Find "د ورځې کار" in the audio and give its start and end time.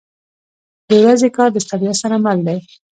0.89-1.49